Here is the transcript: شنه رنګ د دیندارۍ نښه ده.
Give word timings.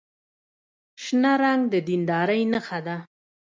شنه 1.03 1.31
رنګ 1.43 1.61
د 1.73 1.75
دیندارۍ 1.87 2.41
نښه 2.53 2.79
ده. 2.85 2.97